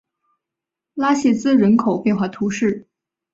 [0.95, 2.87] 拉谢兹人口变化图示